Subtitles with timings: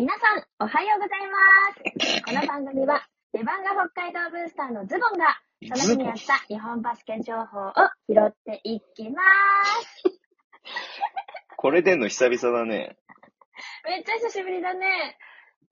[0.00, 2.22] 皆さん、おはようございます。
[2.24, 5.38] この番組は、レバンガ北海道ブースターのズボンが、
[5.76, 7.72] その日にあった日本バスケ情報を
[8.08, 9.20] 拾っていきま
[9.84, 10.18] す。
[11.58, 12.96] これでんの久々だね。
[13.84, 15.18] めっちゃ久しぶりだね。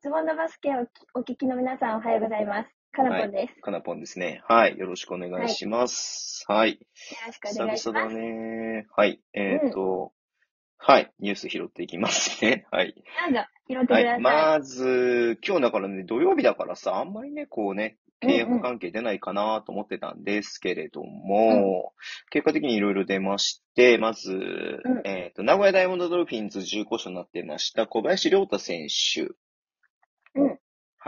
[0.02, 2.68] ズボンのバスケをお聞きの皆さん、おはようございます。
[2.92, 3.62] カナポンです。
[3.62, 4.42] かなぽんですね。
[4.46, 4.76] はい。
[4.76, 6.44] よろしくお願いします。
[6.48, 6.72] はい。
[6.72, 6.76] よ
[7.26, 7.92] ろしくお久願いします。
[7.94, 8.86] 々だね。
[8.94, 9.22] はい。
[9.32, 10.12] えっ、と、
[10.78, 11.12] はい。
[11.20, 12.66] ニュース拾っていきますね。
[12.72, 12.94] はい。
[13.20, 14.04] なんだ、拾ってください。
[14.06, 14.20] はい。
[14.20, 21.92] まず、今日だからね、土曜日だからさ、あんまりね、こうね、契うんうん約関係出ないかなと思ってたんですけれども、
[22.30, 29.28] 結果的にいろいろ出まして、まず、んえっ、と、名古屋ダイヤモンドドルフィンズ15勝になってました、小林亮太選手。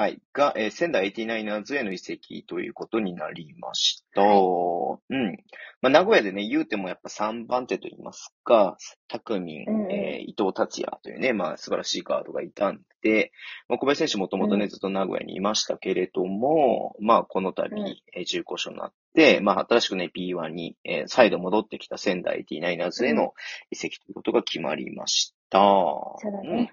[0.00, 0.22] うんはい。
[0.32, 4.22] が、えー仙台 89ers への移籍ということになりました。
[4.22, 5.36] はうん。
[5.82, 8.76] まあ、名古屋でね、言うてもやっぱ3番手と言いますか、
[9.08, 13.32] 匠、うんうんえー伊藤達也というね、まあ素晴らしいガードがいたんで、
[13.68, 23.34] まあ、小林選手もともとね、うんずっと名古屋にいましたけれども、まあこの度、うんえー15勝になって、まあ新しくね、B1 に、えー再度戻ってきた仙台 89ers への
[23.70, 25.58] 移籍ということが決まりました。
[25.58, 26.72] そうだね。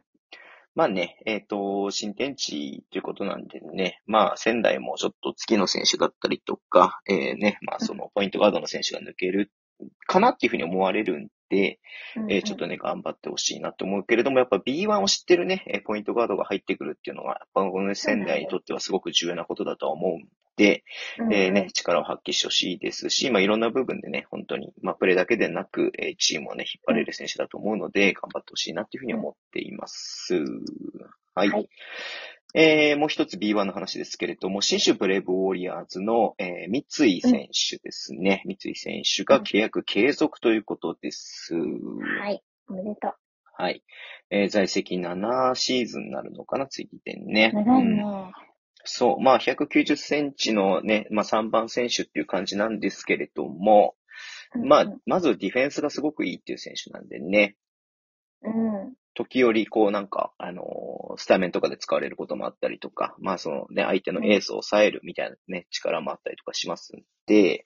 [0.78, 9.52] まあね、えっ、と、新天地ということなんでね、まあ仙台もちょっと次の選手だったりとか、えーね、まあそのポイントガードの選手が抜ける
[10.06, 11.80] かなっていうふうに思われるんで、
[12.16, 20.28] うんえーちょっとね、頑張ってほしいなと思うけれども、やっぱ B1 を知ってるね、えーポイントガードが入ってくるっていうのは、やっぱこのね仙台にとってはすごく重要なことだとは思うんで、
[21.20, 30.36] うんえーね、力を発揮してほしいですし、まあ、いろんな部分でね、本当に、まあ、プレーだけでなく、えーチームをね、引っ張れる選手だと思うので、頑張ってほしいなっていうふうに思っています。
[31.36, 31.50] はい。
[31.50, 31.70] はい
[32.54, 38.42] えーもう一つ B1 の話ですけれども、新州ブレイブウォリアーズの、えー三井選手ですね。
[38.46, 41.54] 三井選手が契約継続ということです。
[41.54, 42.42] はい。
[42.70, 43.14] おめでとう。
[43.58, 43.84] はい。
[44.30, 47.52] えー在籍7シーズンになるのかな、次でね。
[47.54, 48.04] 長いうんね。
[48.84, 49.22] そう。
[49.22, 53.96] まあ、190センチのね、まあ3番選手っていう感じなんですけれども、
[54.64, 57.56] まあうん、まずディフェンスがすごくいいっていう選手なんでね、
[58.44, 58.94] うん。
[59.14, 67.66] 時折こうなんか、あのースタメンとかで使われることもあったりとか、まあそのね、相手のエースを抑えるみたいなね、力もあったりとかしますんで、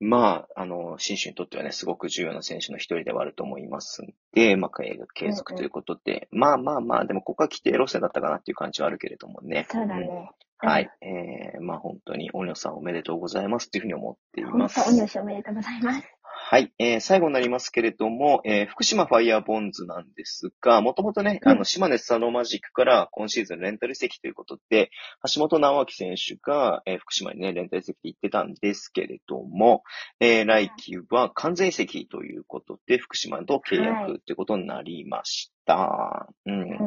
[0.00, 4.70] まあ、あの、新種にとってはね、すごく重要な選手の一人ではあると思いますんで、まあ、
[5.14, 9.66] 継続ということで、まあまあまあ、でもここは規定路線だったかなっていう感じはあるけれどもね。
[9.70, 10.30] そうだんね。
[10.62, 10.90] はい。
[11.00, 14.84] えー、まあ本当に、オニョさんおめでとうございますっていうふうに思ってい本ます。
[14.84, 16.19] 当、お入試おめでとうございます。
[16.52, 16.72] はい。
[16.80, 24.90] えー、最後になりますけれども、えー、福島ファイヤーボンズなんですが、もともとね、うんあの、島根スサノーマジックから今シーズンレンタル移籍ということで、
[25.32, 29.84] 橋本直明選手が、えー福島にね、レンタル移籍で行ってたんですけれども、
[30.18, 36.26] えー、来季は完全移籍ということで、福島と契はい約ということになりました。
[36.46, 36.78] うんうん。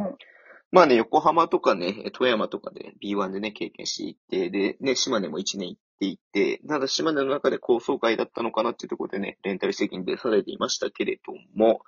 [0.74, 11.82] まあね、横浜とかね、富山とかで B1 でね、経験していて、で、ね、島根も1年行っていて、ただ島根の中で高層階だったのかなっていうところでね、レンタル責任出されていましたけれども、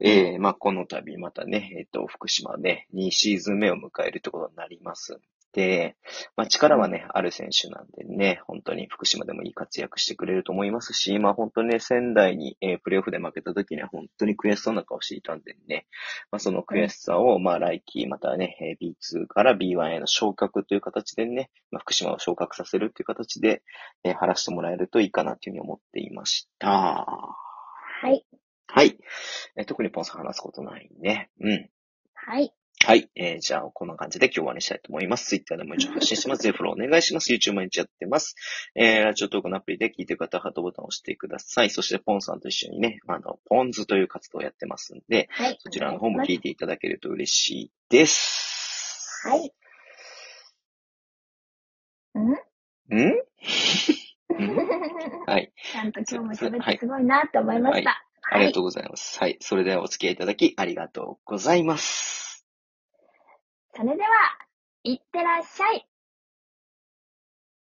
[0.00, 5.20] えー、まあこの度またね、えっ、と、福島ね2シーズン目を迎えるとことになります。
[5.54, 5.96] で、
[6.36, 15.86] まあ力はね、ある選手なんでね、本当に福島でもいい活躍してくれると思いますし、まあ本当にね、仙台に、えープレイオフで負けた時には本当に悔しそうな顔していたんでね、
[16.30, 23.62] まあ、その悔しさを、まあ、来季、またね、えー B2 から B1 への昇格という形でね、まあ、福島を昇格させるという形で、
[24.02, 26.68] えー晴らしてもらえるといいかなというふうに思っていました。
[26.68, 28.26] はい。
[28.66, 28.98] はい。
[29.56, 31.30] えー特にポンさん話すことないね。
[31.40, 31.70] うん。
[32.14, 32.52] はい。
[32.86, 33.08] はい。
[33.16, 35.26] えーじゃあ、こんな感じで今日は終わりにしたいと思います。
[35.28, 36.42] Twitter でも一応発信してます。
[36.42, 37.32] ぜひフォローお願いします。
[37.32, 38.34] YouTube 毎日やってます。
[38.74, 41.70] えーラジオトークのアプリで聞いてる方はハートボタンを押してください。
[41.70, 45.56] そして、ポンさんと一緒にね、あの、ポンズという活動をやってますんで、はい。
[45.60, 49.22] そちらの方も聞いていただけると嬉しいです。
[49.26, 49.52] はい。
[52.16, 52.30] うん？
[52.30, 52.32] ん？
[52.32, 53.14] ん？
[55.26, 55.52] はい。
[55.72, 58.04] ちゃんと今日も喋ってすごいなって思いました。
[58.30, 59.18] ありがとうございます。
[59.18, 59.36] はい。
[59.40, 62.23] それではお付き合いいただきありがとうございます。
[63.76, 64.08] それでは、
[64.84, 65.88] いってらっしゃい。